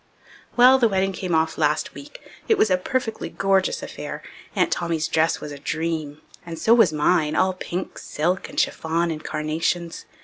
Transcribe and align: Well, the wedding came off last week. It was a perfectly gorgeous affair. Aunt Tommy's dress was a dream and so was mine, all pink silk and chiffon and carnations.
Well, 0.57 0.79
the 0.79 0.87
wedding 0.89 1.11
came 1.13 1.35
off 1.35 1.59
last 1.59 1.93
week. 1.93 2.25
It 2.47 2.57
was 2.57 2.71
a 2.71 2.77
perfectly 2.77 3.29
gorgeous 3.29 3.83
affair. 3.83 4.23
Aunt 4.55 4.71
Tommy's 4.71 5.07
dress 5.07 5.39
was 5.39 5.51
a 5.51 5.59
dream 5.59 6.21
and 6.43 6.57
so 6.57 6.73
was 6.73 6.91
mine, 6.91 7.35
all 7.35 7.53
pink 7.53 7.99
silk 7.99 8.49
and 8.49 8.59
chiffon 8.59 9.11
and 9.11 9.23
carnations. 9.23 10.05